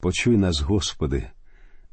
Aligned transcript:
Почуй 0.00 0.36
нас, 0.36 0.60
Господи, 0.60 1.26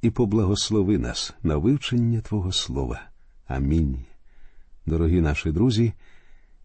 і 0.01 0.09
поблагослови 0.09 0.97
нас 0.97 1.33
на 1.43 1.57
вивчення 1.57 2.21
Твого 2.21 2.51
Слова. 2.51 3.01
Амінь. 3.47 4.05
Дорогі 4.85 5.21
наші 5.21 5.51
друзі, 5.51 5.93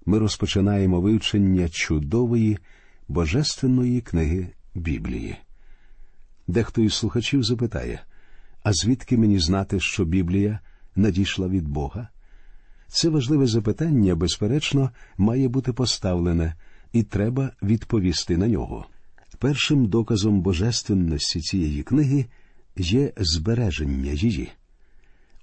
ми 0.06 0.18
розпочинаємо 0.18 1.00
вивчення 1.00 1.68
чудової, 1.68 2.58
божественної 3.08 4.00
книги 4.00 4.48
Біблії. 4.74 5.36
Дехто 6.46 6.82
із 6.82 6.94
слухачів 6.94 7.42
запитає, 7.42 8.00
а 8.62 8.72
звідки 8.72 9.16
мені 9.16 9.38
знати, 9.38 9.80
що 9.80 10.04
Біблія 10.04 10.60
надійшла 10.96 11.48
від 11.48 11.68
Бога? 11.68 12.08
Це 12.88 13.08
важливе 13.08 13.46
запитання, 13.46 14.14
безперечно, 14.14 14.90
має 15.18 15.48
бути 15.48 15.72
поставлене, 15.72 16.54
і 16.92 17.02
треба 17.02 17.50
відповісти 17.62 18.36
на 18.36 18.48
нього. 18.48 18.86
Першим 19.40 19.86
доказом 19.86 20.40
божественності 20.40 21.40
цієї 21.40 21.82
книги 21.82 22.26
є 22.76 23.12
збереження 23.16 24.12
її. 24.12 24.48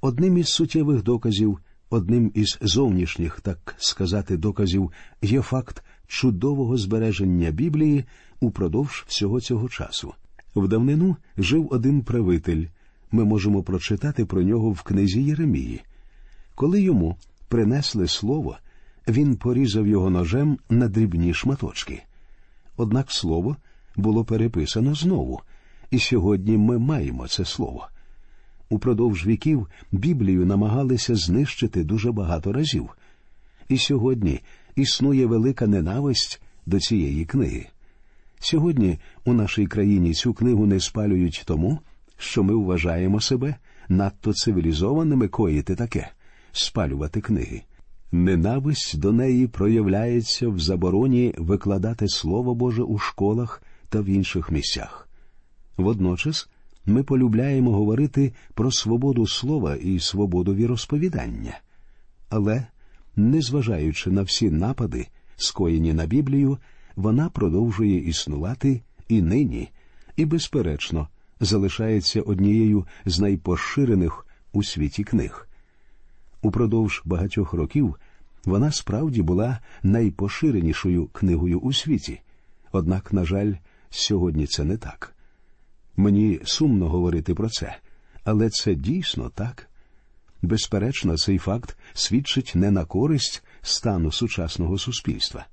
Одним 0.02 0.38
із 0.38 0.48
суттєвих 0.48 1.04
доказів, 1.04 1.60
одним 1.90 2.32
із 2.36 2.58
зовнішніх, 2.62 3.42
так 3.42 3.76
сказати, 3.78 4.38
доказів 4.38 4.92
є 5.22 5.42
факт 5.42 5.84
чудового 6.08 6.78
збереження 6.78 7.52
Біблії 7.52 8.06
упродовж 8.40 9.06
всього 9.08 9.42
цього 9.42 9.70
часу. 9.70 10.14
В 10.56 10.68
давнину 10.68 11.18
жив 11.38 11.68
один 11.72 12.02
правитель. 12.02 12.66
Ми 13.12 13.26
можемо 13.26 13.64
прочитати 13.64 14.26
про 14.26 14.44
нього 14.44 14.72
в 14.72 14.82
книзі 14.82 15.24
Єремії. 15.24 15.82
Коли 16.56 16.82
йому 16.82 17.18
принесли 17.48 18.08
слово, 18.08 18.58
він 19.08 19.36
порізав 19.36 19.88
його 19.88 20.10
ножем 20.10 20.58
на 20.70 20.88
дрібні 20.88 21.34
шматочки. 21.34 22.04
Однак 22.76 23.12
слово 23.12 23.58
було 23.98 24.26
переписано 24.26 24.96
знову, 24.96 25.42
і 25.92 26.00
сьогодні 26.00 26.58
ми 26.58 26.78
маємо 26.78 27.28
це 27.28 27.46
слово. 27.46 27.88
Упродовж 28.70 29.26
віків 29.26 29.68
Біблію 29.92 30.46
намагалися 30.46 31.16
знищити 31.16 31.84
дуже 31.84 32.12
багато 32.12 32.54
разів. 32.54 32.90
І 33.70 33.78
сьогодні 33.78 34.40
існує 34.76 35.26
велика 35.26 35.68
ненависть 35.68 36.42
до 36.66 36.80
цієї 36.80 37.26
книги. 37.26 37.66
Сьогодні 38.40 39.00
у 39.26 39.34
нашій 39.34 39.66
країні 39.66 40.14
цю 40.14 40.34
книгу 40.34 40.66
не 40.66 40.80
спалюють 40.80 41.44
тому, 41.46 41.80
що 42.18 42.44
ми 42.44 42.56
вважаємо 42.56 43.22
себе 43.22 43.56
надто 43.90 44.34
цивілізованими 44.34 45.28
коїти 45.28 45.76
таке 45.76 46.10
спалювати 46.52 47.22
книги. 47.22 47.62
Ненависть 48.12 49.00
до 49.00 49.12
неї 49.12 49.48
проявляється 49.48 50.50
в 50.50 50.60
забороні 50.60 51.34
викладати 51.38 52.08
Слово 52.08 52.56
Боже 52.56 52.84
у 52.84 52.98
школах 52.98 53.64
та 53.90 54.02
в 54.02 54.06
інших 54.06 54.52
місцях. 54.52 55.10
Водночас 55.78 56.50
ми 56.86 57.04
полюбляємо 57.04 57.72
говорити 57.72 58.34
про 58.54 58.72
свободу 58.72 59.28
слова 59.28 59.76
і 59.76 60.00
свободу 60.00 60.56
віросповідання. 60.56 61.60
Але, 62.30 62.68
незважаючи 63.16 64.12
на 64.12 64.22
всі 64.22 64.50
напади, 64.50 65.08
скоєні 65.36 65.94
на 65.94 66.06
Біблію, 66.06 66.58
вона 66.96 67.30
продовжує 67.30 68.00
існувати 68.10 68.82
і 69.08 69.22
нині, 69.22 69.70
і, 70.16 70.26
безперечно, 70.26 71.08
залишається 71.40 72.22
однією 72.22 72.86
з 73.06 73.20
найпоширених 73.20 74.26
у 74.54 74.64
світі 74.64 75.04
книг. 75.04 75.48
Упродовж 76.42 77.02
багатьох 77.06 77.54
років 77.54 77.96
вона 78.46 78.72
справді 78.72 79.22
була 79.22 79.60
найпоширенішою 79.84 81.06
книгою 81.06 81.60
у 81.60 81.74
світі. 81.74 82.22
Однак, 82.72 83.14
на 83.14 83.26
жаль, 83.26 83.54
сьогодні 83.90 84.48
це 84.48 84.64
не 84.64 84.78
так. 84.78 85.16
Мені 85.98 86.40
сумно 86.44 86.90
говорити 86.90 87.34
про 87.34 87.50
це, 87.50 87.78
але 88.24 88.50
це 88.50 88.76
дійсно 88.76 89.30
так. 89.30 89.70
Безперечно, 90.42 91.18
цей 91.18 91.38
факт 91.38 91.78
свідчить 91.94 92.52
не 92.56 92.72
на 92.72 92.86
користь 92.86 93.44
стану 93.62 94.12
сучасного 94.12 94.78
суспільства. 94.78 95.46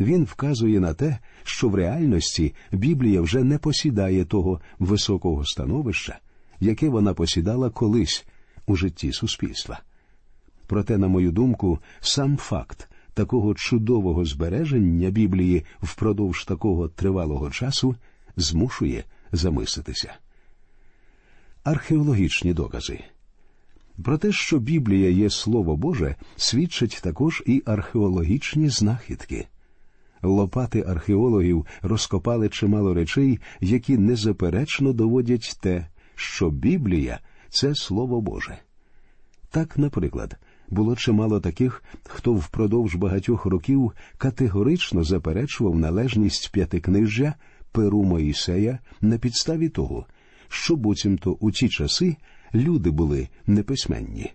Він 0.00 0.24
вказує 0.24 0.80
на 0.80 0.94
те, 0.94 1.18
що 1.44 1.68
в 1.68 1.74
реальності 1.74 2.54
Біблія 2.72 3.20
вже 3.20 3.44
не 3.44 3.58
посідає 3.58 4.24
того 4.24 4.60
високого 4.78 5.44
становища, 5.44 6.18
яке 6.60 6.88
вона 6.88 7.14
посідала 7.14 7.70
колись 7.70 8.26
у 8.66 8.76
житті 8.76 9.12
суспільства. 9.12 9.80
Проте, 10.66 10.98
на 10.98 11.08
мою 11.08 11.32
думку, 11.32 11.78
сам 12.00 12.36
факт 12.36 12.88
такого 13.18 13.54
чудового 13.54 14.24
збереження 14.24 15.10
Біблії 15.10 15.64
впродовж 15.82 16.44
такого 16.44 16.88
тривалого 16.88 17.50
часу 17.50 17.96
змушує 18.36 19.04
замислитися. 19.32 20.14
Археологічні 21.64 22.54
докази 22.54 23.00
про 24.04 24.18
те, 24.18 24.32
що 24.32 24.58
Біблія 24.58 25.10
є 25.10 25.30
Слово 25.30 25.76
Боже, 25.76 26.14
свідчать 26.36 27.00
також 27.02 27.42
і 27.46 27.62
археологічні 27.66 28.68
знахідки. 28.68 29.46
Лопати 30.22 30.84
археологів 30.88 31.66
розкопали 31.82 32.48
чимало 32.48 32.94
речей, 32.94 33.38
які 33.60 33.98
незаперечно 33.98 34.92
доводять 34.92 35.58
те, 35.60 35.86
що 36.14 36.50
Біблія 36.50 37.20
це 37.48 37.74
Слово 37.74 38.20
Боже. 38.20 38.58
Так, 39.50 39.78
наприклад, 39.78 40.36
було 40.70 40.96
чимало 40.96 41.40
таких, 41.40 41.82
хто 42.04 42.32
впродовж 42.32 42.94
багатьох 42.94 43.44
років 43.46 43.92
категорично 44.18 45.04
заперечував 45.04 45.76
належність 45.76 46.50
п'ятикнижжя 46.52 47.34
перу 47.72 48.04
Моїсея 48.04 48.78
на 49.00 49.18
підставі 49.18 49.68
того, 49.68 50.06
що 50.48 50.76
буцімто 50.76 51.32
у 51.40 51.50
ті 51.50 51.68
часи 51.68 52.16
люди 52.54 52.90
були 52.90 53.28
неписьменні. 53.46 54.32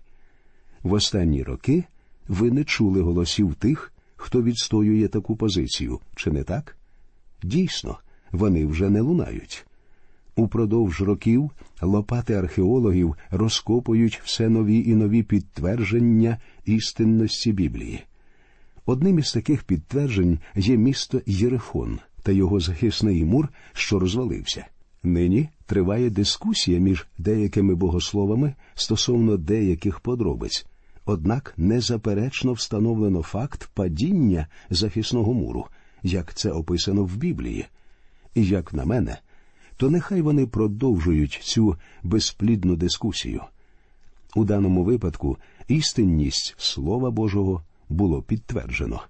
В 0.82 0.92
останні 0.92 1.42
роки 1.42 1.84
ви 2.28 2.50
не 2.50 2.64
чули 2.64 3.00
голосів 3.00 3.54
тих, 3.54 3.92
хто 4.16 4.42
відстоює 4.42 5.08
таку 5.08 5.36
позицію, 5.36 6.00
чи 6.16 6.30
не 6.30 6.44
так? 6.44 6.76
Дійсно, 7.42 7.98
вони 8.32 8.66
вже 8.66 8.90
не 8.90 9.00
лунають. 9.00 9.66
Упродовж 10.36 11.00
років 11.00 11.50
лопати 11.82 12.34
археологів 12.34 13.14
розкопують 13.30 14.20
все 14.24 14.48
нові 14.48 14.78
і 14.78 14.94
нові 14.94 15.22
підтвердження 15.22 16.38
істинності 16.64 17.52
Біблії. 17.52 18.00
Одним 18.86 19.18
із 19.18 19.32
таких 19.32 19.62
підтверджень 19.62 20.38
є 20.56 20.76
місто 20.76 21.20
Єрифон 21.26 21.98
та 22.22 22.32
його 22.32 22.60
захисний 22.60 23.24
мур, 23.24 23.48
що 23.72 23.98
розвалився. 23.98 24.66
Нині 25.02 25.48
триває 25.66 26.10
дискусія 26.10 26.78
між 26.78 27.06
деякими 27.18 27.74
богословами 27.74 28.54
стосовно 28.74 29.36
деяких 29.36 30.00
подробиць, 30.00 30.66
однак 31.04 31.54
незаперечно 31.56 32.52
встановлено 32.52 33.22
факт 33.22 33.70
падіння 33.74 34.46
захисного 34.70 35.34
муру, 35.34 35.66
як 36.02 36.34
це 36.34 36.50
описано 36.50 37.04
в 37.04 37.16
Біблії. 37.16 37.66
І 38.34 38.46
як 38.46 38.74
на 38.74 38.84
мене, 38.84 39.18
то 39.84 39.90
нехай 39.90 40.22
вони 40.22 40.46
продовжують 40.46 41.40
цю 41.42 41.76
безплідну 42.02 42.76
дискусію. 42.76 43.42
У 44.34 44.44
даному 44.44 44.84
випадку 44.84 45.36
істинність 45.68 46.54
Слова 46.58 47.10
Божого 47.10 47.62
було 47.88 48.22
підтверджено, 48.22 49.02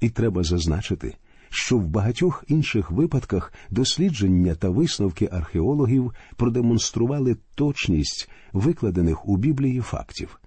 і 0.00 0.10
треба 0.10 0.42
зазначити, 0.42 1.16
що 1.50 1.78
в 1.78 1.86
багатьох 1.86 2.44
інших 2.48 2.90
випадках 2.90 3.52
дослідження 3.70 4.54
та 4.54 4.68
висновки 4.68 5.28
археологів 5.32 6.12
продемонстрували 6.36 7.36
точність 7.54 8.30
викладених 8.52 9.28
у 9.28 9.36
Біблії 9.36 9.80
фактів. 9.80 10.40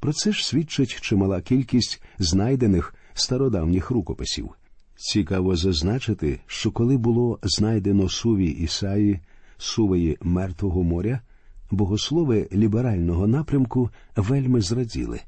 Про 0.00 0.12
це 0.12 0.32
ж 0.32 0.46
свідчить 0.46 1.00
чимала 1.00 1.40
кількість 1.40 2.02
знайдених 2.18 2.94
стародавніх 3.14 3.90
рукописів. 3.90 4.50
Цікаво 4.96 5.56
зазначити, 5.56 6.40
що 6.46 6.70
коли 6.70 6.96
було 6.96 7.38
знайдено 7.42 8.08
суві 8.08 8.46
Ісаї, 8.46 9.20
сувої 9.58 10.18
Мертвого 10.22 10.82
моря, 10.82 11.20
богослови 11.70 12.48
ліберального 12.52 13.26
напрямку 13.26 13.90
вельми 14.16 14.60
зраділи, 14.60 15.20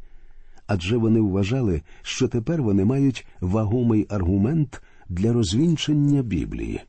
адже 0.67 0.97
вони 0.97 1.21
вважали, 1.21 1.83
що 2.03 2.29
тепер 2.29 2.63
вони 2.63 2.85
мають 2.85 3.27
вагомий 3.41 4.07
аргумент 4.09 4.83
для 5.09 5.33
розвінчення 5.33 6.23
Біблії. 6.23 6.81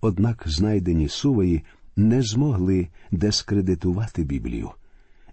Однак 0.00 0.42
знайдені 0.46 1.08
сувої 1.08 1.62
не 1.96 2.22
змогли 2.22 2.88
дескредитувати 3.10 4.24
Біблію. 4.24 4.70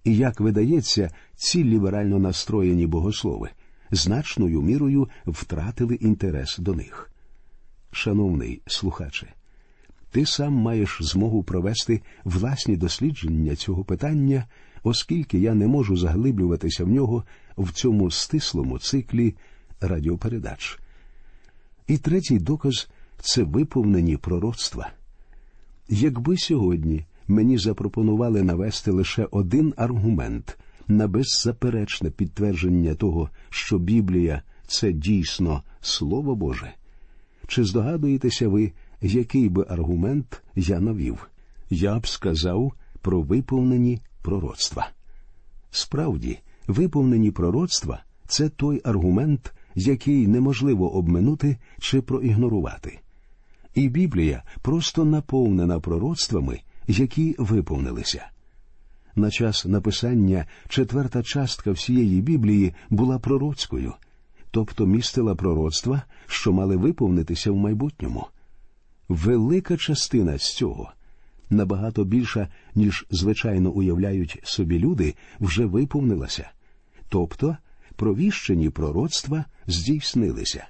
І 0.03 0.17
як 0.17 0.39
видається, 0.39 1.09
ці 1.35 1.63
ліберально 1.63 2.19
настроєні 2.19 2.87
богослови 2.87 3.49
значною 3.91 4.61
мірою 4.61 5.09
втратили 5.27 5.95
інтерес 5.95 6.57
до 6.57 6.73
них. 6.73 7.11
Шановний 7.91 8.61
слухаче, 8.67 9.33
ти 10.11 10.25
сам 10.25 10.53
маєш 10.53 10.97
змогу 11.01 11.43
провести 11.43 12.01
власні 12.23 12.77
дослідження 12.77 13.55
цього 13.55 13.83
питання, 13.83 14.47
оскільки 14.83 15.39
я 15.39 15.53
не 15.53 15.67
можу 15.67 15.97
заглиблюватися 15.97 16.83
в 16.83 16.87
нього 16.87 17.23
в 17.57 17.71
цьому 17.71 18.11
стислому 18.11 18.79
циклі 18.79 19.35
радіопередач. 19.81 20.79
І 21.87 21.97
третій 21.97 22.39
доказ 22.39 22.89
це 23.19 23.43
виповнені 23.43 24.17
пророцтва. 24.17 24.91
Якби 25.89 26.37
сьогодні 26.37 27.05
мені 27.27 27.57
запропонували 27.57 28.43
навести 28.43 28.91
лише 28.91 29.27
один 29.31 29.73
аргумент 29.77 30.57
на 30.87 31.07
беззаперечне 31.07 32.09
підтвердження 32.09 32.95
того, 32.95 33.29
що 33.49 33.79
Біблія 33.79 34.41
це 34.67 34.91
дійсно 34.91 35.63
Слово 35.81 36.35
Боже, 36.35 36.73
чи 37.47 37.63
здогадуєтеся 37.63 38.47
ви, 38.47 38.71
який 39.01 39.49
би 39.49 39.65
аргумент 39.69 40.43
я 40.55 40.79
навів? 40.79 41.29
Я 41.69 41.99
б 41.99 42.07
сказав 42.07 42.73
про 43.01 43.21
виповнені 43.21 44.01
пророцтва. 44.21 44.89
Справді, 45.71 46.39
виповнені 46.67 47.31
пророцтва 47.31 48.03
це 48.27 48.49
той 48.49 48.81
аргумент, 48.83 49.53
який 49.75 50.27
неможливо 50.27 50.95
обминути 50.95 51.57
чи 51.79 52.01
проігнорувати. 52.01 52.99
І 53.75 53.89
Біблія 53.89 54.43
просто 54.61 55.05
наповнена 55.05 55.79
пророцтвами, 55.79 56.59
які 56.87 57.35
виповнилися. 57.39 58.27
На 59.15 59.31
час 59.31 59.65
написання 59.65 60.45
четверта 60.67 61.23
частка 61.23 61.71
всієї 61.71 62.21
Біблії 62.21 62.73
була 62.89 63.19
пророцькою, 63.19 63.93
тобто 64.51 64.85
містила 64.85 65.35
пророцтва, 65.35 66.01
що 66.27 66.53
мали 66.53 66.75
виповнитися 66.75 67.51
в 67.51 67.55
майбутньому. 67.55 68.27
Велика 69.09 69.77
частина 69.77 70.37
з 70.37 70.55
цього, 70.55 70.91
набагато 71.49 72.03
більша, 72.03 72.47
ніж 72.75 73.05
звичайно 73.11 73.71
уявляють 73.71 74.39
собі 74.43 74.79
люди, 74.79 75.15
вже 75.39 75.65
виповнилася, 75.65 76.49
тобто 77.09 77.57
провіщені 77.95 78.69
пророцтва 78.69 79.45
здійснилися. 79.67 80.67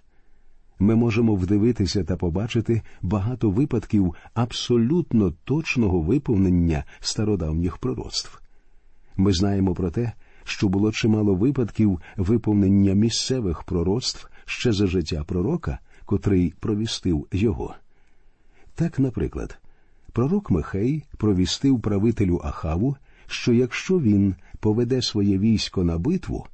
Ми 0.79 0.95
можемо 0.95 1.35
вдивитися 1.35 2.03
та 2.03 2.15
побачити 2.15 2.81
багато 3.01 3.49
випадків 3.49 4.15
абсолютно 4.33 5.31
точного 5.43 6.01
виповнення 6.01 6.83
стародавніх 6.99 7.77
пророцтв. 7.77 8.41
Ми 9.17 9.33
знаємо 9.33 9.73
про 9.73 9.91
те, 9.91 10.11
що 10.43 10.67
було 10.69 10.91
чимало 10.91 11.35
випадків 11.35 11.99
виповнення 12.17 12.93
місцевих 12.93 13.63
пророцтв 13.63 14.29
ще 14.45 14.73
за 14.73 14.87
життя 14.87 15.23
пророка, 15.23 15.79
котрий 16.05 16.53
провістив 16.59 17.27
його. 17.31 17.75
Так, 18.75 18.99
наприклад, 18.99 19.57
пророк 20.11 20.51
Михей 20.51 21.03
провістив 21.17 21.81
правителю 21.81 22.41
Ахаву, 22.43 22.95
що 23.27 23.53
якщо 23.53 23.99
він 23.99 24.35
поведе 24.59 25.01
своє 25.01 25.37
військо 25.37 25.83
на 25.83 25.97
битву, 25.97 26.45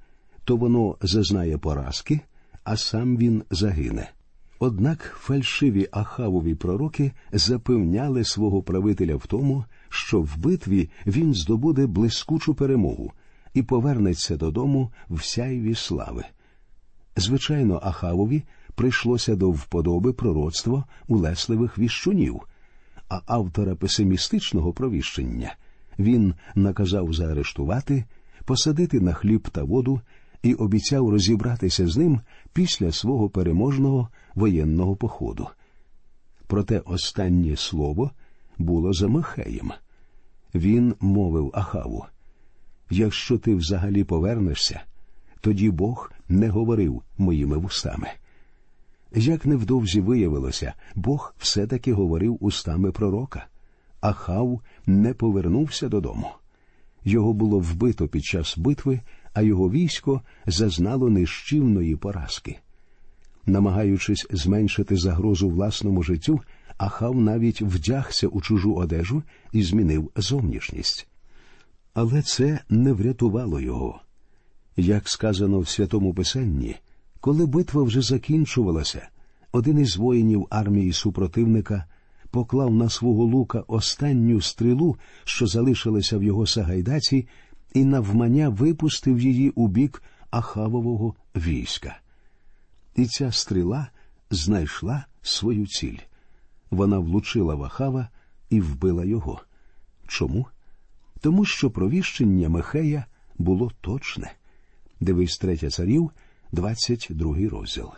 то 0.46 0.58
воно 0.58 0.98
зазнає 1.02 1.58
поразки, 1.58 2.20
а 2.64 2.78
сам 2.78 3.18
він 3.18 3.44
загине. 3.50 4.12
Однак 4.60 5.18
фальшиві 5.20 5.88
Ахавові 5.92 6.56
пророки 6.56 7.12
запевняли 7.32 8.24
свого 8.24 8.64
правителя 8.64 9.16
в 9.16 9.28
тому, 9.28 9.66
що 9.90 10.22
в 10.22 10.38
битві 10.38 10.90
він 11.08 11.34
здобуде 11.34 11.88
блискучу 11.88 12.54
перемогу 12.54 13.12
і 13.54 13.64
повернеться 13.64 14.38
додому 14.38 14.92
в 15.10 15.24
сяйві 15.24 15.76
слави. 15.76 16.24
Звичайно, 17.16 17.80
Ахавові 17.84 18.44
прийшлося 18.76 19.36
до 19.36 19.50
вподоби 19.50 20.14
пророцтво 20.14 20.84
улесливих 21.08 21.78
віщунів, 21.78 22.42
а 23.10 23.22
автора 23.26 23.76
песимістичного 23.76 24.74
провіщення 24.74 25.56
він 26.00 26.34
наказав 26.56 27.14
заарештувати, 27.14 28.06
посадити 28.46 29.00
на 29.00 29.14
хліб 29.14 29.50
та 29.50 29.64
воду 29.64 30.02
і 30.44 30.54
обіцяв 30.54 31.10
розібратися 31.10 31.88
з 31.88 31.98
ним 31.98 32.22
після 32.54 32.92
свого 32.92 33.30
переможного 33.30 34.10
воєнного 34.36 34.96
походу. 34.96 35.48
Проте 36.48 36.80
останнє 36.80 37.56
слово 37.56 38.12
було 38.58 38.94
за 38.94 39.08
Михеєм. 39.08 39.72
Він 40.56 40.96
мовив 41.00 41.52
Ахаву 41.54 42.06
Якщо 42.90 43.38
ти 43.38 43.56
взагалі 43.56 44.04
повернешся, 44.04 44.82
тоді 45.42 45.70
Бог 45.70 46.12
не 46.30 46.50
говорив 46.50 47.02
моїми 47.18 47.58
вустами. 47.58 48.08
Як 49.16 49.46
невдовзі 49.46 50.02
виявилося, 50.02 50.74
Бог 50.96 51.36
все 51.38 51.68
таки 51.68 51.94
говорив 51.94 52.38
устами 52.40 52.92
пророка, 52.92 53.46
Ахав 54.02 54.62
не 54.86 55.14
повернувся 55.14 55.90
додому. 55.90 56.32
Його 57.04 57.34
було 57.34 57.60
вбито 57.60 58.08
під 58.08 58.24
час 58.24 58.58
битви, 58.58 59.02
а 59.34 59.42
його 59.42 59.70
військо 59.70 60.22
зазнало 60.46 61.10
нищівної 61.10 61.96
поразки. 61.96 62.60
Намагаючись 63.46 64.28
зменшити 64.32 64.98
загрозу 64.98 65.50
власному 65.50 66.04
життю, 66.04 66.42
Ахав 66.78 67.16
навіть 67.16 67.62
вдягся 67.62 68.28
у 68.28 68.42
чужу 68.42 68.76
одежу 68.76 69.24
і 69.52 69.64
змінив 69.64 70.12
зовнішність. 70.16 71.08
Але 71.94 72.22
це 72.22 72.60
не 72.70 72.94
врятувало 72.94 73.60
його. 73.60 74.02
Як 74.78 75.10
сказано 75.10 75.60
в 75.60 75.68
святому 75.68 76.14
Писанні, 76.14 76.76
коли 77.20 77.46
битва 77.46 77.84
вже 77.84 78.02
закінчувалася, 78.02 79.08
один 79.52 79.80
із 79.80 79.98
воїнів 79.98 80.48
армії 80.50 80.94
супротивника 80.94 81.86
поклав 82.32 82.74
на 82.74 82.90
свого 82.90 83.24
лука 83.24 83.64
останню 83.68 84.42
стрілу, 84.42 84.98
що 85.24 85.48
залишилася 85.48 86.18
в 86.18 86.24
його 86.24 86.48
сагайдаці, 86.48 87.28
і 87.74 87.86
навмання 87.86 88.50
випустив 88.50 89.20
її 89.20 89.50
у 89.50 89.68
бік 89.68 90.04
Ахавового 90.30 91.16
війська. 91.36 92.00
І 92.96 93.06
ця 93.06 93.32
стріла 93.32 93.88
знайшла 94.30 95.06
свою 95.22 95.68
ціль. 95.68 95.98
Вона 96.72 97.00
влучила 97.00 97.56
в 97.56 97.64
Ахава 97.64 98.10
і 98.50 98.62
вбила 98.62 99.06
його. 99.06 99.42
Чому? 100.08 100.46
Тому 101.22 101.46
що 101.46 101.72
провіщення 101.72 102.50
Михея 102.50 103.06
було 103.38 103.72
точне. 103.82 104.34
Дивись 105.00 105.38
третя 105.38 105.70
царів, 105.70 106.12
22 106.52 107.50
розділ. 107.50 107.90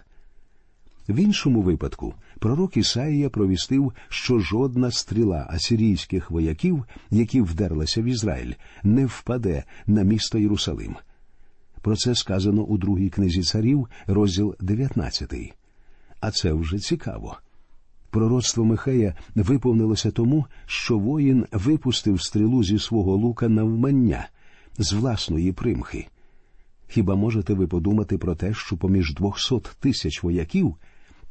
В 1.09 1.19
іншому 1.19 1.61
випадку 1.61 2.13
пророк 2.43 2.77
Ісаїя 2.77 3.29
провістив, 3.29 3.93
що 4.09 4.39
жодна 4.39 4.91
стріла 4.91 5.47
асирійських 5.49 6.31
вояків, 6.31 6.85
які 7.11 7.41
вдерлися 7.41 8.01
в 8.01 8.05
Ізраїль, 8.05 8.53
не 8.83 9.05
впаде 9.05 9.63
на 9.87 10.03
місто 10.03 10.37
Єрусалим. 10.37 10.95
Про 11.81 11.95
це 11.95 12.15
сказано 12.15 12.63
у 12.63 12.77
другій 12.77 13.09
книзі 13.09 13.41
царів, 13.41 13.87
розділ 14.07 14.55
19. 14.59 15.33
А 16.19 16.31
це 16.31 16.53
вже 16.53 16.77
цікаво. 16.79 17.37
Пророцтво 18.09 18.65
Михея 18.65 19.15
виповнилося 19.35 20.11
тому, 20.11 20.45
що 20.65 20.99
воїн 20.99 21.45
випустив 21.51 22.21
стрілу 22.21 22.63
зі 22.63 22.79
свого 22.79 23.15
лука 23.15 23.49
навмання 23.49 24.27
з 24.77 24.93
власної 24.93 25.51
примхи. 25.51 26.07
Хіба 26.87 27.15
можете 27.15 27.53
ви 27.53 27.67
подумати 27.67 28.17
про 28.17 28.35
те, 28.35 28.53
що 28.53 28.77
поміж 28.77 29.13
двохсот 29.13 29.77
тисяч 29.79 30.23
вояків 30.23 30.75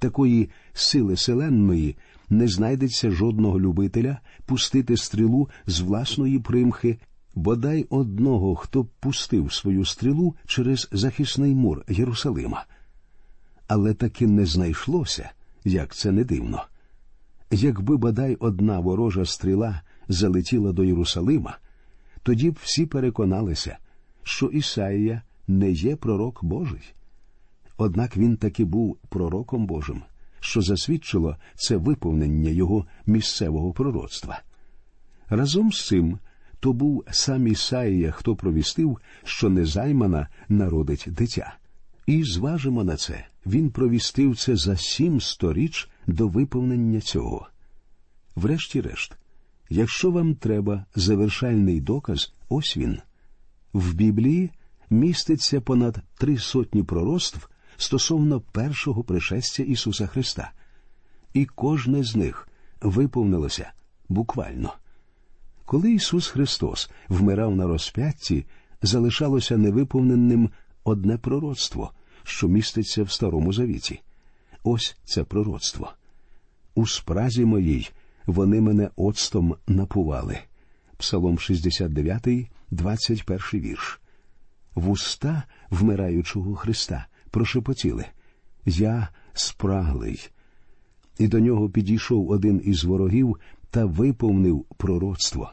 такої 0.03 0.51
сили 0.73 1.17
селенної 1.17 1.97
не 2.31 2.49
знайдеться 2.49 3.11
жодного 3.11 3.61
любителя 3.61 4.21
пустити 4.47 4.97
стрілу 4.97 5.49
з 5.67 5.81
власної 5.81 6.39
примхи, 6.39 6.99
бодай 7.35 7.87
одного, 7.91 8.55
хто 8.57 8.83
б 8.83 8.89
пустив 9.01 9.53
свою 9.53 9.85
стрілу 9.85 10.35
через 10.47 10.89
захисний 10.93 11.55
мур 11.55 11.85
Єрусалима. 11.89 12.65
Але 13.69 13.95
таки 13.95 14.27
не 14.27 14.47
знайшлося, 14.47 15.31
як 15.65 15.95
це 15.95 16.13
не 16.13 16.25
дивно. 16.25 16.65
Якби 17.51 17.97
бодай 17.97 18.37
одна 18.41 18.81
ворожа 18.81 19.25
стріла 19.25 19.83
залетіла 20.09 20.73
до 20.73 20.85
Єрусалима, 20.85 21.59
тоді 22.23 22.51
б 22.51 22.59
всі 22.63 22.87
переконалися, 22.87 23.79
що 24.23 24.47
Ісаїя 24.47 25.23
не 25.49 25.71
є 25.71 25.97
пророк 25.97 26.45
Божий. 26.45 26.95
Однак 27.85 28.17
він 28.17 28.37
таки 28.37 28.65
був 28.65 28.99
пророком 29.09 29.67
Божим, 29.67 30.03
що 30.41 30.61
засвідчило 30.62 31.37
це 31.55 31.77
виповнення 31.77 32.51
його 32.51 32.87
місцевого 33.07 33.73
пророцтва. 33.73 34.43
Разом 35.29 35.73
з 35.73 35.87
цим 35.87 36.19
то 36.61 36.73
був 36.73 37.05
сам 37.11 37.47
Ісаїя, 37.47 38.11
хто 38.11 38.37
провістив, 38.37 38.99
що 39.25 39.49
незаймана 39.49 40.29
народить 40.49 41.07
дитя. 41.09 41.55
І 42.07 42.25
зважимо 42.25 42.85
на 42.85 42.97
це, 42.97 43.27
він 43.47 43.71
провістив 43.71 44.37
це 44.37 44.57
за 44.57 44.77
сім 44.77 45.21
сторіч 45.21 45.89
до 46.07 46.29
виповнення 46.29 47.01
цього. 47.01 47.49
Врешті-решт, 48.37 49.17
якщо 49.71 50.11
вам 50.11 50.35
треба 50.35 50.85
завершальний 50.95 51.81
доказ, 51.81 52.35
ось 52.49 52.77
він. 52.77 52.99
В 53.73 53.95
Біблії 53.95 54.51
міститься 54.91 55.61
понад 55.61 55.99
три 56.19 56.39
сотні 56.39 56.83
пророцтв 56.83 57.49
стосовно 57.76 58.41
першого 58.41 59.05
пришестя 59.05 59.62
Ісуса 59.62 60.07
Христа, 60.07 60.52
і 61.35 61.45
кожне 61.45 62.02
з 62.02 62.17
них 62.17 62.49
виповнилося 62.81 63.73
буквально. 64.09 64.75
Коли 65.64 65.93
Ісус 65.93 66.29
Христос 66.29 66.91
вмирав 67.09 67.57
на 67.57 67.67
розп'ятті, 67.67 68.45
залишалося 68.83 69.57
невиповненим 69.57 70.50
одне 70.85 71.19
пророцтво, 71.19 71.93
що 72.23 72.49
міститься 72.49 73.02
в 73.02 73.11
Старому 73.11 73.52
Завіті. 73.52 74.00
Ось 74.64 74.97
це 75.05 75.25
пророцтво. 75.25 75.93
У 76.75 76.87
спразі 76.87 77.45
моїй 77.45 77.91
вони 78.26 78.61
мене 78.61 78.91
оцтом 78.97 79.57
напували. 79.67 80.38
Псалом 80.97 81.38
69, 81.38 82.50
21 82.71 83.61
вірш. 83.61 84.00
Вуста 84.75 85.43
вмираючого 85.71 86.55
Христа 86.55 87.07
прошепотіли 87.33 88.05
Я 88.67 89.09
спраглий. 89.33 90.31
І 91.19 91.29
до 91.29 91.41
нього 91.41 91.71
підійшов 91.71 92.31
один 92.31 92.62
із 92.65 92.85
ворогів 92.85 93.37
та 93.71 93.85
виповнив 93.85 94.65
пророцтво. 94.77 95.51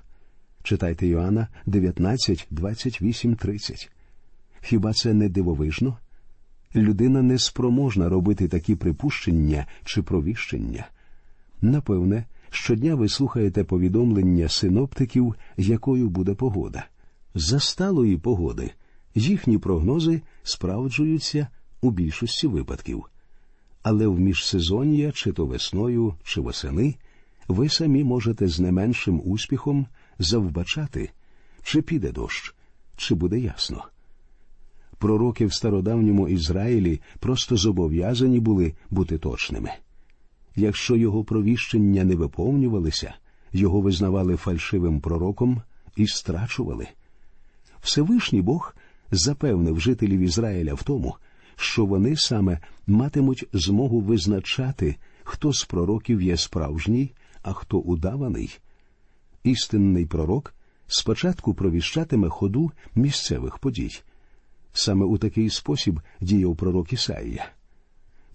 Читайте 0.64 1.08
Йоанна 1.08 1.48
19, 1.66 2.48
28, 2.52 3.36
30. 3.36 3.92
Хіба 4.62 4.94
це 4.94 5.14
не 5.14 5.30
дивовижно? 5.30 5.98
Людина 6.76 7.22
не 7.22 7.40
спроможна 7.40 8.10
робити 8.10 8.48
такі 8.48 8.76
припущення 8.76 9.66
чи 9.84 10.02
провіщення. 10.02 10.88
Напевне, 11.62 12.26
щодня 12.50 12.96
ви 12.96 13.10
слухаєте 13.10 13.64
повідомлення 13.64 14.50
синоптиків, 14.50 15.36
якою 15.58 16.10
буде 16.10 16.34
погода. 16.34 16.86
За 17.36 17.60
сталої 17.60 18.18
погоди 18.18 18.72
їхні 19.16 19.58
прогнози 19.58 20.22
справджуються 20.44 21.48
у 21.82 21.92
більшості 21.92 22.48
випадків. 22.48 23.04
Але 23.84 24.08
в 24.08 24.20
міжсезоння, 24.20 25.12
чи 25.12 25.32
то 25.32 25.46
весною, 25.46 26.16
чи 26.24 26.42
восени, 26.42 26.96
ви 27.48 27.70
самі 27.70 28.04
можете 28.04 28.48
з 28.48 28.60
не 28.60 28.72
меншим 28.72 29.22
успіхом 29.26 29.88
завбачати, 30.20 31.12
чи 31.64 31.82
піде 31.82 32.12
дощ, 32.12 32.56
чи 32.98 33.16
буде 33.16 33.40
ясно. 33.40 33.86
Пророки 34.98 35.46
в 35.46 35.54
стародавньому 35.54 36.28
Ізраїлі 36.28 37.02
просто 37.20 37.58
зобов'язані 37.58 38.40
були 38.40 38.74
бути 38.90 39.18
точними. 39.18 39.72
Якщо 40.56 40.96
його 40.96 41.24
провіщення 41.24 42.04
не 42.04 42.16
виповнювалися, 42.16 43.14
його 43.54 43.82
визнавали 43.82 44.36
фальшивим 44.36 45.02
пророком 45.02 45.62
і 45.96 46.08
страчували. 46.08 46.88
Всевишній 47.82 48.42
Бог 48.42 48.76
запевнив 49.12 49.80
жителів 49.80 50.20
Ізраїля 50.20 50.74
в 50.74 50.84
тому, 50.84 51.16
що 51.60 51.86
вони 51.86 52.16
саме 52.16 52.60
матимуть 52.88 53.46
змогу 53.54 54.02
визначати, 54.02 54.96
хто 55.24 55.54
з 55.54 55.64
пророків 55.64 56.22
є 56.22 56.38
справжній, 56.38 57.12
а 57.44 57.54
хто 57.54 57.80
удаваний. 57.80 58.60
Істинний 59.44 60.06
пророк 60.06 60.54
спочатку 60.88 61.54
провіщатиме 61.54 62.30
ходу 62.30 62.72
місцевих 62.96 63.58
подій. 63.58 64.02
Саме 64.74 65.06
у 65.06 65.18
такий 65.18 65.50
спосіб 65.50 66.00
діяв 66.22 66.56
пророк 66.56 66.94
Ісаїя. 66.94 67.50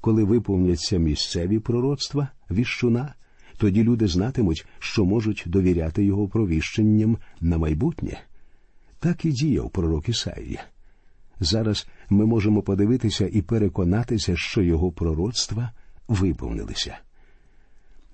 Коли 0.01 0.25
виповняться 0.25 0.99
місцеві 0.99 1.59
пророцтва 1.59 2.29
віщуна, 2.51 3.15
тоді 3.57 3.83
люди 3.83 4.09
знатимуть, 4.09 4.67
що 4.79 5.05
можуть 5.05 5.43
довіряти 5.47 6.05
його 6.05 6.29
провіщенням 6.29 7.19
на 7.41 7.59
майбутнє. 7.59 8.21
Так 8.99 9.25
і 9.25 9.33
діяв 9.33 9.71
пророк 9.71 10.09
Ісаїя. 10.09 10.65
Зараз 11.45 11.87
ми 12.11 12.27
можемо 12.27 12.63
подивитися 12.63 13.29
і 13.33 13.43
переконатися, 13.43 14.37
що 14.37 14.63
його 14.63 14.93
пророцтва 14.93 15.71
виповнилися. 16.09 16.99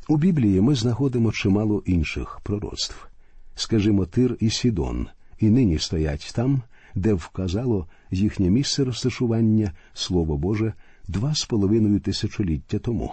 У 0.09 0.17
Біблії 0.17 0.61
ми 0.61 0.75
знаходимо 0.75 1.33
чимало 1.33 1.83
інших 1.87 2.41
пророцтв. 2.43 3.07
Скажімо, 3.55 4.07
Тир 4.07 4.37
і 4.41 4.51
Сідон, 4.51 5.07
і 5.39 5.51
нині 5.51 5.79
стоять 5.79 6.33
там, 6.35 6.63
де 6.95 7.15
вказало 7.15 7.87
їхнє 8.11 8.51
місце 8.51 8.85
розташування, 8.85 9.73
Слово 9.95 10.37
Боже, 10.37 10.73
два 11.09 11.35
з 11.35 11.45
половиною 11.45 12.01
тисячоліття 12.01 12.79
тому. 12.79 13.13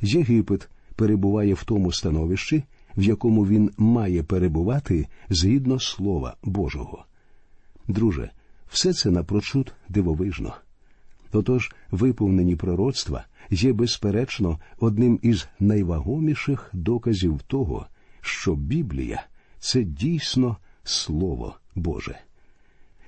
Єгипет 0.00 0.68
перебуває 0.96 1.54
в 1.54 1.64
тому 1.64 1.92
становищі, 1.92 2.62
в 2.96 3.02
якому 3.02 3.46
він 3.46 3.70
має 3.76 4.22
перебувати 4.22 5.06
згідно 5.28 5.80
Слова 5.80 6.36
Божого. 6.42 7.04
Друже, 7.88 8.30
все 8.68 8.92
це 8.92 9.10
напрочуд 9.10 9.72
дивовижно. 9.88 10.54
Отож, 11.32 11.74
виповнені 11.90 12.56
пророцтва 12.56 13.24
є, 13.50 13.72
безперечно, 13.72 14.58
одним 14.80 15.18
із 15.22 15.48
найвагоміших 15.60 16.70
доказів 16.72 17.40
того, 17.46 17.86
що 18.20 18.54
Біблія 18.54 19.26
це 19.58 19.82
дійсно 19.82 20.56
Слово 20.84 21.56
Боже. 21.74 22.18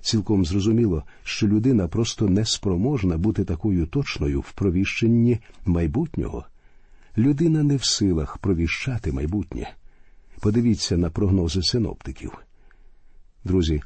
Цілком 0.00 0.44
зрозуміло, 0.44 1.02
що 1.24 1.48
людина 1.48 1.88
просто 1.88 2.28
не 2.28 2.44
спроможна 2.44 3.18
бути 3.18 3.44
такою 3.44 3.86
точною 3.86 4.40
в 4.40 4.52
провіщенні 4.52 5.38
майбутнього. 5.64 6.44
Людина 7.18 7.62
не 7.62 7.76
в 7.76 7.84
силах 7.84 8.38
провіщати 8.38 9.12
майбутнє. 9.12 9.70
Подивіться 10.40 10.96
на 10.96 11.10
прогнози 11.10 11.62
синоптиків. 11.62 12.32
Друзі, 13.44 13.82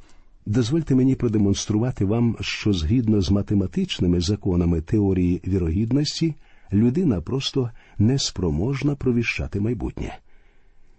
дозвольте 0.46 0.94
мені 0.94 1.14
продемонструвати 1.14 2.04
вам, 2.04 2.36
що 2.40 2.72
згідно 2.72 3.20
з 3.20 3.30
математичними 3.30 4.20
законами 4.20 4.80
теорії 4.80 5.42
вірогідності, 5.46 6.34
людина 6.72 7.20
просто 7.20 7.70
не 7.98 8.18
спроможна 8.18 8.94
провіщати 8.94 9.60
майбутнє. 9.60 10.18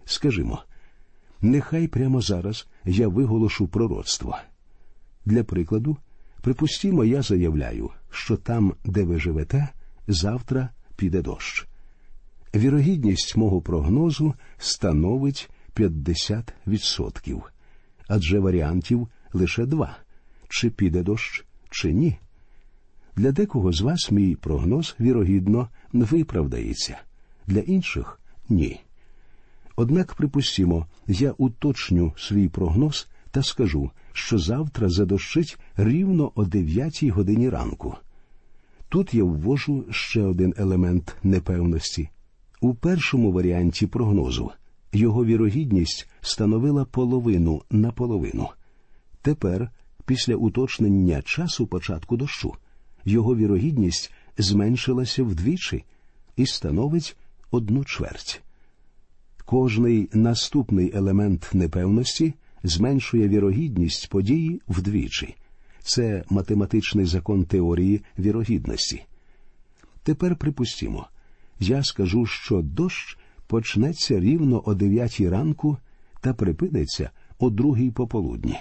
Скажімо, 0.04 0.62
нехай 1.40 1.88
прямо 1.88 2.20
зараз 2.20 2.66
я 2.84 3.08
виголошу 3.08 3.68
пророцтво. 3.68 4.36
Для 5.24 5.44
прикладу, 5.44 5.96
припустімо, 6.42 7.04
я 7.04 7.22
заявляю, 7.22 7.90
що 8.10 8.36
там, 8.36 8.74
де 8.84 9.04
ви 9.04 9.18
живете, 9.18 9.68
завтра 10.08 10.68
піде 10.96 11.22
дощ. 11.22 11.66
Вірогідність 12.54 13.36
мого 13.36 13.60
прогнозу 13.60 14.34
становить 14.58 15.50
50%, 15.76 17.42
адже 18.08 18.38
варіантів 18.38 19.08
лише 19.34 19.66
два 19.66 19.96
чи 20.48 20.70
піде 20.70 21.02
дощ, 21.02 21.44
чи 21.70 21.92
ні. 21.92 22.18
Для 23.16 23.32
декого 23.32 23.72
з 23.72 23.80
вас 23.80 24.10
мій 24.10 24.36
прогноз, 24.36 24.96
вірогідно, 25.00 25.68
виправдається, 25.92 26.98
для 27.46 27.60
інших 27.60 28.20
ні. 28.48 28.80
Однак, 29.76 30.14
припустімо, 30.14 30.86
я 31.06 31.34
уточню 31.38 32.12
свій 32.16 32.48
прогноз 32.48 33.08
та 33.30 33.42
скажу, 33.42 33.90
що 34.12 34.38
завтра 34.38 34.88
задощить 34.88 35.58
рівно 35.76 36.32
о 36.34 36.44
9 36.44 37.04
годині 37.04 37.48
ранку. 37.48 37.94
Тут 38.88 39.14
я 39.14 39.24
ввожу 39.24 39.84
ще 39.90 40.22
один 40.22 40.54
елемент 40.56 41.16
непевності. 41.22 42.08
У 42.60 42.74
першому 42.74 43.32
варіанті 43.32 43.86
прогнозу 43.86 44.50
його 44.92 45.24
вірогідність 45.24 46.08
становила 46.20 46.84
половину 46.84 47.62
на 47.70 47.92
половину. 47.92 48.48
Тепер, 49.24 49.70
після 50.06 50.34
уточнення 50.34 51.22
часу 51.22 51.66
початку 51.66 52.16
дощу, 52.16 52.54
його 53.04 53.36
вірогідність 53.36 54.12
зменшилася 54.38 55.22
вдвічі 55.22 55.84
і 56.36 56.46
становить 56.46 57.16
одну 57.50 57.84
чверть. 57.84 58.42
Кожний 59.44 60.10
наступний 60.12 60.92
елемент 60.94 61.50
непевності 61.52 62.34
зменшує 62.62 63.28
вірогідність 63.28 64.08
події 64.10 64.60
вдвічі. 64.68 65.36
Це 65.82 66.24
математичний 66.30 67.06
закон 67.06 67.44
теорії 67.44 68.02
вірогідності. 68.18 69.02
Тепер 70.02 70.36
припустімо, 70.36 71.06
я 71.60 71.84
скажу, 71.84 72.26
що 72.26 72.62
дощ 72.62 73.18
почнеться 73.46 74.20
рівно 74.20 74.62
о 74.66 74.74
дев'ятій 74.74 75.28
ранку 75.28 75.78
та 76.20 76.34
припиниться 76.34 77.10
о 77.38 77.50
другій 77.50 77.90
пополудні. 77.90 78.58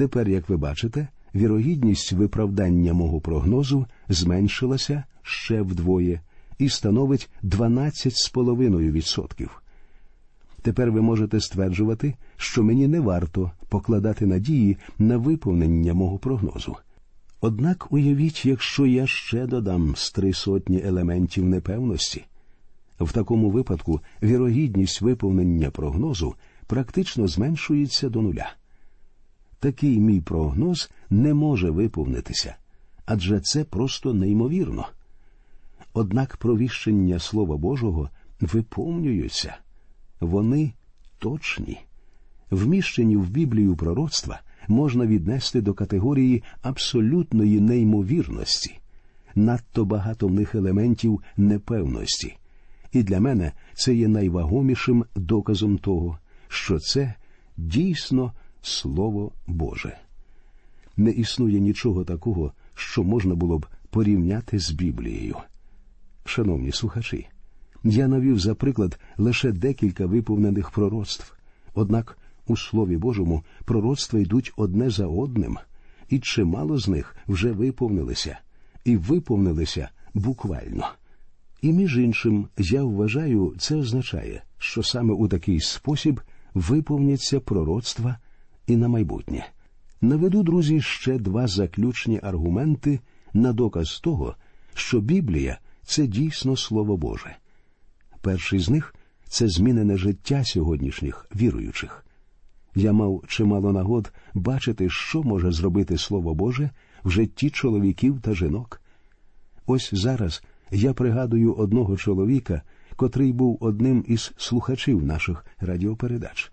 Тепер, 0.00 0.28
як 0.28 0.48
ви 0.48 0.56
бачите, 0.56 1.08
вірогідність 1.34 2.12
виправдання 2.12 2.92
мого 2.92 3.20
прогнозу 3.20 3.86
зменшилася 4.08 5.04
ще 5.22 5.62
вдвоє 5.62 6.20
і 6.58 6.68
становить 6.68 7.30
12,5%. 7.44 9.48
Тепер 10.62 10.90
ви 10.90 11.02
можете 11.02 11.40
стверджувати, 11.40 12.14
що 12.36 12.62
мені 12.62 12.88
не 12.88 13.00
варто 13.00 13.50
покладати 13.68 14.26
надії 14.26 14.76
на 14.98 15.16
виповнення 15.16 15.94
мого 15.94 16.18
прогнозу. 16.18 16.76
Однак 17.40 17.86
уявіть, 17.90 18.46
якщо 18.46 18.86
я 18.86 19.06
ще 19.06 19.46
додам 19.46 19.94
з 19.96 20.12
три 20.12 20.32
сотні 20.32 20.82
елементів 20.84 21.44
непевності, 21.44 22.24
в 23.00 23.12
такому 23.12 23.50
випадку 23.50 24.00
вірогідність 24.22 25.00
виповнення 25.00 25.70
прогнозу 25.70 26.34
практично 26.66 27.28
зменшується 27.28 28.08
до 28.08 28.22
нуля. 28.22 28.54
Такий 29.60 30.00
мій 30.00 30.20
прогноз 30.20 30.90
не 31.10 31.34
може 31.34 31.70
виповнитися, 31.70 32.56
адже 33.06 33.40
це 33.40 33.64
просто 33.64 34.14
неймовірно. 34.14 34.86
Однак 35.92 36.36
провіщення 36.36 37.18
Слова 37.18 37.56
Божого 37.56 38.10
виповнюються 38.40 39.56
вони 40.20 40.72
точні. 41.18 41.80
Вміщені 42.50 43.16
в 43.16 43.30
Біблію 43.30 43.76
пророцтва 43.76 44.40
можна 44.68 45.06
віднести 45.06 45.60
до 45.60 45.74
категорії 45.74 46.42
абсолютної 46.62 47.60
неймовірності, 47.60 48.78
надто 49.34 49.84
багато 49.84 50.26
в 50.26 50.32
них 50.32 50.54
елементів 50.54 51.22
непевності, 51.36 52.36
і 52.92 53.02
для 53.02 53.20
мене 53.20 53.52
це 53.74 53.94
є 53.94 54.08
найвагомішим 54.08 55.04
доказом 55.14 55.78
того, 55.78 56.18
що 56.48 56.78
це 56.78 57.14
дійсно 57.56 58.32
Слово 58.62 59.32
Боже. 59.46 59.98
Не 60.96 61.10
існує 61.10 61.60
нічого 61.60 62.04
такого, 62.04 62.52
що 62.74 63.04
можна 63.04 63.34
було 63.34 63.58
б 63.58 63.66
порівняти 63.90 64.58
з 64.58 64.70
Біблією. 64.70 65.36
Шановні 66.24 66.72
слухачі, 66.72 67.28
я 67.84 68.08
навів 68.08 68.38
за 68.38 68.54
приклад 68.54 68.98
лише 69.16 69.52
декілька 69.52 70.06
виповнених 70.06 70.70
пророцтв, 70.70 71.34
однак 71.74 72.18
у 72.46 72.56
Слові 72.56 72.96
Божому 72.96 73.42
пророцтва 73.64 74.20
йдуть 74.20 74.52
одне 74.56 74.90
за 74.90 75.06
одним, 75.06 75.58
і 76.08 76.18
чимало 76.18 76.78
з 76.78 76.88
них 76.88 77.16
вже 77.28 77.52
виповнилися, 77.52 78.38
і 78.84 78.96
виповнилися 78.96 79.88
буквально. 80.14 80.88
І 81.62 81.72
між 81.72 81.96
іншим, 81.96 82.48
я 82.58 82.84
вважаю, 82.84 83.54
це 83.58 83.76
означає, 83.76 84.42
що 84.58 84.82
саме 84.82 85.14
у 85.14 85.28
такий 85.28 85.60
спосіб 85.60 86.20
виповняться 86.54 87.40
пророцтва 87.40 88.18
і 88.70 88.76
на 88.76 88.88
майбутнє. 88.88 89.46
Наведу, 90.00 90.42
друзі, 90.42 90.80
ще 90.80 91.18
два 91.18 91.46
заключні 91.46 92.20
аргументи 92.22 93.00
на 93.34 93.52
доказ 93.52 94.00
того, 94.00 94.34
що 94.74 95.00
Біблія 95.00 95.58
це 95.82 96.06
дійсно 96.06 96.56
Слово 96.56 96.96
Боже. 96.96 97.36
Перший 98.20 98.58
з 98.60 98.70
них 98.70 98.94
це 99.28 99.48
змінене 99.48 99.96
життя 99.96 100.44
сьогоднішніх 100.44 101.26
віруючих. 101.36 102.06
Я 102.74 102.92
мав 102.92 103.24
чимало 103.28 103.72
нагод 103.72 104.12
бачити, 104.34 104.90
що 104.90 105.22
може 105.22 105.52
зробити 105.52 105.98
Слово 105.98 106.34
Боже 106.34 106.70
в 107.04 107.10
житті 107.10 107.50
чоловіків 107.50 108.20
та 108.20 108.34
жінок. 108.34 108.80
Ось 109.66 109.90
зараз 109.92 110.42
я 110.70 110.92
пригадую 110.92 111.54
одного 111.54 111.96
чоловіка, 111.96 112.62
котрий 112.96 113.32
був 113.32 113.58
одним 113.60 114.04
із 114.08 114.32
слухачів 114.36 115.04
наших 115.04 115.46
радіопередач. 115.58 116.52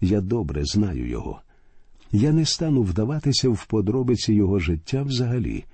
Я 0.00 0.20
добре 0.20 0.64
знаю 0.64 1.08
його. 1.08 1.43
Я 2.14 2.32
не 2.32 2.44
стану 2.44 2.82
вдаватися 2.82 3.48
в 3.48 3.66
подробиці 3.66 4.32
його 4.32 4.58
життя 4.58 5.02
взагалі, 5.02 5.64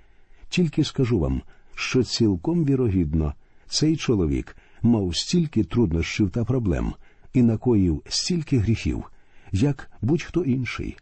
тільки 0.49 0.85
скажу 0.85 1.19
вам, 1.19 1.43
що 1.75 2.03
цілком 2.03 2.65
вірогідно 2.65 3.35
цей 3.69 3.97
чоловік 3.97 4.57
мав 4.83 5.17
стільки 5.17 5.65
труднощів 5.65 6.31
та 6.31 6.45
проблем 6.45 6.93
і 7.35 7.43
накоїв 7.43 8.03
стільки 8.09 8.59
гріхів, 8.59 9.05
як 9.53 9.91
будь-хто 10.03 10.45
інший. 10.45 10.97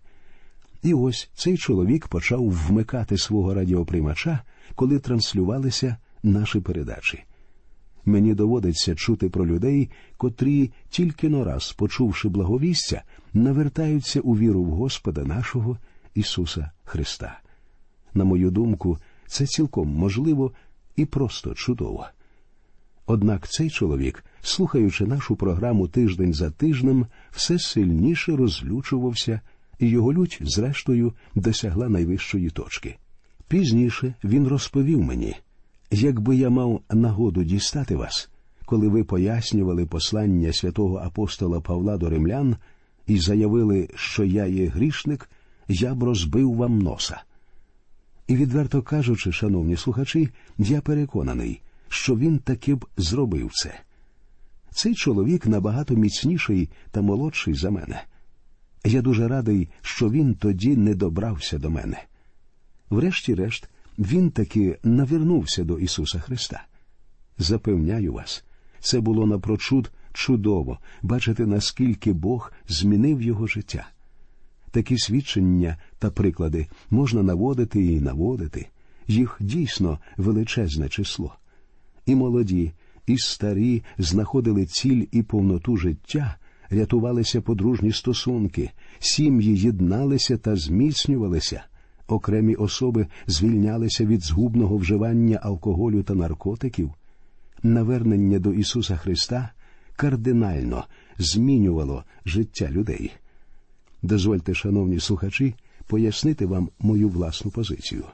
І 0.83 0.95
ось 0.95 1.31
цей 1.35 1.57
чоловік 1.57 2.09
почав 2.09 2.51
вмикати 2.51 3.19
свого 3.19 3.55
радіоприймача, 3.55 4.41
коли 4.75 4.99
транслювалися 4.99 5.97
наші 6.23 6.61
передачі. 6.61 7.25
Мені 8.09 8.35
доводиться 8.35 8.95
чути 8.95 9.29
про 9.29 9.47
людей, 9.47 9.91
котрі, 10.17 10.71
тільки 10.89 11.29
но 11.29 11.45
раз, 11.45 11.73
почувши 11.73 12.29
благовістя, 12.29 13.03
навертаються 13.35 14.21
у 14.21 14.37
віру 14.37 14.63
в 14.63 14.71
Господа 14.71 15.25
нашого 15.25 15.79
Ісуса 16.15 16.71
Христа. 16.85 17.41
На 18.15 18.25
мою 18.25 18.51
думку, 18.51 18.99
це 19.27 19.47
цілком 19.47 19.89
можливо 19.89 20.53
і 20.97 21.05
просто 21.05 21.55
чудово. 21.55 22.07
Однак 23.07 23.49
цей 23.49 23.71
чоловік, 23.71 24.25
слухаючи 24.43 25.07
нашу 25.07 25.37
програму 25.37 25.89
тиждень 25.89 26.35
за 26.35 26.51
тижнем, 26.51 27.07
все 27.31 27.59
сильніше 27.59 28.37
розлючувався, 28.37 29.41
і 29.79 29.89
його 29.89 30.13
лють, 30.13 30.39
зрештою, 30.41 31.13
досягла 31.35 31.89
найвищої 31.89 32.51
точки. 32.51 32.97
Пізніше 33.49 34.15
він 34.25 34.49
розповів 34.49 35.03
мені, 35.03 35.37
якби 35.91 36.37
я 36.37 36.51
мав 36.51 36.81
нагоду 36.91 37.45
дістати 37.45 37.97
вас, 37.97 38.31
коли 38.67 38.89
ви 38.89 39.05
пояснювали 39.05 39.87
послання 39.87 40.53
святого 40.53 40.97
апостола 40.97 41.61
Павла 41.61 41.97
до 41.97 42.11
римлян 42.11 42.57
і 43.07 43.19
заявили, 43.19 43.89
що 43.95 44.25
я 44.25 44.47
є 44.47 44.67
грішник, 44.67 45.31
я 45.69 45.95
б 45.95 46.03
розбив 46.03 46.55
вам 46.55 46.79
носа. 46.79 47.23
І, 48.27 48.37
відверто 48.37 48.83
кажучи, 48.83 49.33
шановні 49.33 49.77
слухачі, 49.77 50.29
я 50.59 50.81
переконаний, 50.81 51.61
що 51.89 52.17
він 52.17 52.39
таки 52.39 52.75
б 52.75 52.87
зробив 52.97 53.51
це. 53.53 53.81
Цей 54.71 54.95
чоловік 54.95 55.47
набагато 55.47 55.95
міцніший 55.95 56.71
та 56.91 57.03
молодший 57.03 57.55
за 57.55 57.71
мене. 57.71 58.03
Я 58.85 59.03
дуже 59.03 59.29
радий, 59.29 59.69
що 59.83 60.11
він 60.11 60.35
тоді 60.35 60.77
не 60.77 60.95
добрався 60.95 61.59
до 61.59 61.71
мене. 61.71 62.05
Врешті-решт, 62.91 63.69
він 63.99 64.31
таки 64.31 64.79
навернувся 64.83 65.65
до 65.65 65.79
Ісуса 65.79 66.19
Христа. 66.19 66.65
Запевняю 67.39 68.13
вас, 68.13 68.45
це 68.81 69.01
було 69.01 69.27
напрочуд 69.27 69.91
чудово 70.13 70.79
бачити, 71.03 71.47
наскільки 71.47 72.13
Бог 72.13 72.53
змінив 72.69 73.23
його 73.23 73.47
життя. 73.47 73.89
Такі 74.71 74.99
свідчення 74.99 75.77
та 75.99 76.11
приклади 76.11 76.67
можна 76.91 77.23
наводити 77.23 77.85
і 77.85 78.01
наводити, 78.01 78.69
їх 79.07 79.37
дійсно 79.41 79.99
величезне 80.17 80.89
число. 80.89 81.35
І 82.07 82.15
молоді, 82.15 82.73
і 83.07 83.19
старі 83.19 83.83
знаходили 83.99 84.67
ціль 84.67 85.07
і 85.13 85.23
повноту 85.23 85.77
життя, 85.77 86.37
рятувалися 86.71 87.41
подружні 87.41 87.93
стосунки, 87.93 88.71
сім'ї 88.99 89.59
єдналися 89.59 90.37
та 90.37 90.57
зміцнювалися, 90.57 91.65
окремі 92.09 92.55
особи 92.55 93.07
звільнялися 93.27 94.05
від 94.05 94.23
згубного 94.23 94.77
вживання 94.77 95.41
алкоголю 95.43 96.03
та 96.03 96.15
наркотиків. 96.15 96.91
Навернення 97.63 98.39
до 98.39 98.53
Ісуса 98.53 98.97
Христа 98.97 99.51
кардинально 99.97 100.85
змінювало 101.19 102.05
життя 102.25 102.69
людей. 102.71 103.13
Дозвольте, 104.03 104.55
шановні 104.55 105.01
слухачі, 105.01 105.55
пояснити 105.87 106.47
вам 106.47 106.69
мою 106.79 107.09
власну 107.09 107.51
позицію. 107.51 108.05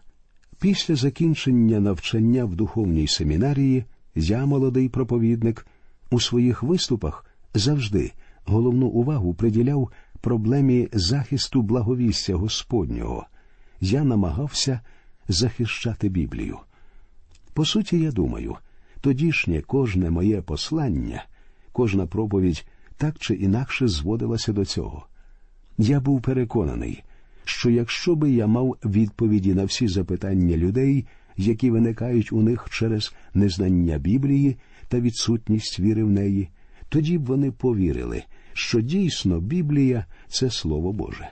Після 0.61 0.95
закінчення 0.95 1.81
навчання 1.81 2.45
в 2.45 2.57
духовній 2.57 3.09
семінарії 3.09 3.85
я, 4.15 4.47
молодий 4.47 4.89
проповідник, 4.89 5.67
у 6.11 6.21
своїх 6.21 6.63
виступах 6.63 7.27
завжди 7.55 8.13
головну 8.45 8.87
увагу 8.87 9.35
приділяв 9.35 9.91
проблемі 10.21 10.89
захисту 10.93 11.63
благовістя 11.63 12.35
Господнього. 12.35 13.27
Я 13.85 14.05
намагався 14.05 14.81
захищати 15.29 16.09
Біблію. 16.09 16.59
По 17.53 17.64
суті, 17.64 17.99
я 17.99 18.12
думаю, 18.12 18.57
тодішнє 19.01 19.61
кожне 19.61 20.11
моє 20.11 20.42
послання, 20.42 21.25
кожна 21.73 22.07
проповідь 22.07 22.66
так 22.97 23.18
чи 23.18 23.35
інакше 23.35 23.88
зводилася 23.88 24.53
до 24.53 24.64
цього. 24.64 25.07
Я 25.79 26.01
був 26.01 26.23
переконаний, 26.23 27.03
що 27.44 27.70
якщо 27.70 28.14
би 28.14 28.31
я 28.31 28.47
мав 28.47 28.77
відповіді 28.85 29.55
на 29.55 29.64
всі 29.64 29.88
запитання 29.88 30.57
людей, 30.57 31.07
які 31.37 31.70
виникають 31.70 32.33
у 32.33 32.42
них 32.42 32.66
через 32.70 33.14
незнання 33.35 33.99
Біблії 33.99 34.57
та 34.88 35.01
відсутність 35.01 35.81
віри 35.81 36.05
в 36.05 36.11
неї, 36.11 36.49
тоді 36.88 37.18
б 37.18 37.27
вони 37.27 37.51
повірили, 37.51 38.23
що 38.53 38.81
дійсно 38.81 39.40
Біблія 39.40 40.07
це 40.29 40.51
Слово 40.51 40.92
Боже. 40.92 41.29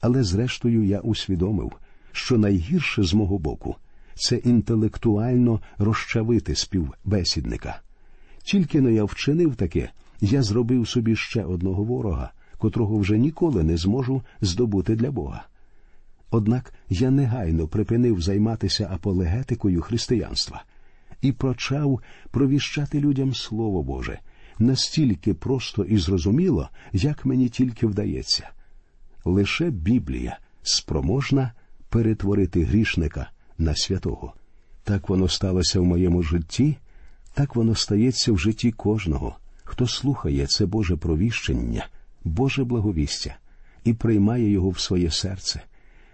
Але 0.00 0.24
зрештою 0.24 0.84
я 0.84 1.00
усвідомив, 1.00 1.72
що 2.12 2.38
найгірше 2.38 3.02
з 3.02 3.14
мого 3.14 3.38
боку 3.38 3.76
це 4.14 4.36
інтелектуально 4.36 5.60
розчавити 5.78 6.54
співбесідника. 6.54 7.80
Тільки 8.42 8.80
но 8.80 8.90
я 8.90 9.04
вчинив 9.04 9.56
таке, 9.56 9.90
я 10.20 10.42
зробив 10.42 10.88
собі 10.88 11.16
ще 11.16 11.44
одного 11.44 11.84
ворога, 11.84 12.32
котрого 12.58 12.98
вже 12.98 13.18
ніколи 13.18 13.62
не 13.62 13.76
зможу 13.76 14.22
здобути 14.40 14.96
для 14.96 15.10
Бога. 15.10 15.46
Однак 16.30 16.74
я 16.88 17.10
негайно 17.10 17.68
припинив 17.68 18.20
займатися 18.20 18.88
апологетикою 18.92 19.82
християнства 19.82 20.64
і 21.22 21.32
почав 21.32 22.00
провіщати 22.30 23.00
людям 23.00 23.34
Слово 23.34 23.82
Боже 23.82 24.18
настільки 24.58 25.34
просто 25.34 25.84
і 25.84 25.96
зрозуміло, 25.96 26.68
як 26.92 27.26
мені 27.26 27.48
тільки 27.48 27.86
вдається. 27.86 28.50
Лише 29.28 29.70
Біблія 29.70 30.38
спроможна 30.62 31.52
перетворити 31.88 32.64
грішника 32.64 33.30
на 33.58 33.74
святого. 33.74 34.34
Так 34.84 35.08
воно 35.08 35.28
сталося 35.28 35.80
в 35.80 35.84
моєму 35.84 36.22
житті, 36.22 36.76
так 37.34 37.56
воно 37.56 37.74
стається 37.74 38.32
в 38.32 38.38
житті 38.38 38.72
кожного, 38.72 39.36
хто 39.64 39.86
слухає 39.86 40.46
це 40.46 40.66
Боже 40.66 40.96
провіщення, 40.96 41.86
Боже 42.24 42.64
благовістя 42.64 43.36
і 43.84 43.94
приймає 43.94 44.50
його 44.50 44.70
в 44.70 44.78
своє 44.78 45.10
серце, 45.10 45.60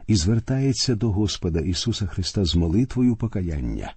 і 0.06 0.14
звертається 0.14 0.94
до 0.94 1.10
Господа 1.10 1.60
Ісуса 1.60 2.06
Христа 2.06 2.44
з 2.44 2.54
молитвою 2.54 3.16
покаяння. 3.16 3.94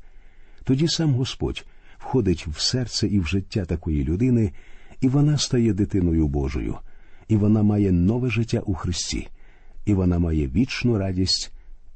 Тоді 0.64 0.88
сам 0.88 1.14
Господь 1.14 1.66
входить 1.98 2.48
в 2.48 2.60
серце 2.60 3.08
і 3.08 3.20
в 3.20 3.28
життя 3.28 3.66
такої 3.66 4.04
людини, 4.04 4.52
і 5.02 5.08
вона 5.08 5.38
стає 5.38 5.74
дитиною 5.74 6.28
Божою, 6.28 6.78
і 7.28 7.36
вона 7.36 7.64
має 7.64 7.92
нове 7.92 8.30
життя 8.30 8.60
у 8.60 8.74
Христі, 8.74 9.28
і 9.86 9.94
вона 9.94 10.20
має 10.20 10.48
вічну 10.48 10.98
радість 10.98 11.52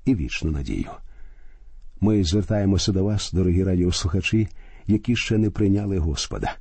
і 0.05 0.15
вічну 0.15 0.51
надію. 0.51 0.89
Ми 2.01 2.23
звертаємося 2.23 2.91
до 2.91 3.03
вас, 3.03 3.31
дорогі 3.33 3.63
радіослухачі, 3.63 4.47
які 4.87 5.15
ще 5.15 5.37
не 5.37 5.49
прийняли 5.49 5.97
Господа. 5.97 6.55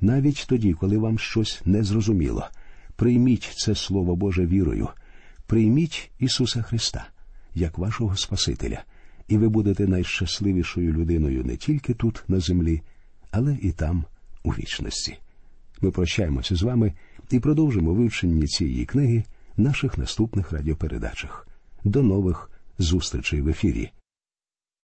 Навіть 0.00 0.46
тоді, 0.48 0.72
коли 0.72 0.98
вам 0.98 1.18
щось 1.18 1.62
не 1.64 1.84
зрозуміло, 1.84 2.46
прийміть 2.96 3.52
це 3.56 3.74
Слово 3.74 4.16
Боже 4.16 4.46
вірою, 4.46 4.88
прийміть 5.46 6.10
Ісуса 6.18 6.62
Христа 6.62 7.06
як 7.54 7.78
вашого 7.78 8.16
Спасителя, 8.16 8.84
і 9.28 9.38
ви 9.38 9.48
будете 9.48 9.86
найщасливішою 9.86 10.92
людиною 10.92 11.44
не 11.44 11.56
тільки 11.56 11.94
тут, 11.94 12.24
на 12.28 12.40
землі, 12.40 12.82
але 13.30 13.56
і 13.62 13.72
там, 13.72 14.04
у 14.44 14.50
вічності. 14.50 15.18
Ми 15.80 15.90
прощаємося 15.90 16.56
з 16.56 16.62
вами 16.62 16.92
і 17.30 17.40
продовжимо 17.40 17.94
вивчення 17.94 18.46
цієї 18.46 18.84
книги 18.84 19.24
в 19.56 19.60
наших 19.60 19.98
наступних 19.98 20.52
радіопередачах. 20.52 21.48
До 21.84 22.02
нових 22.02 22.50
зустрічей 22.78 23.40
в 23.40 23.48
ефірі. 23.48 23.90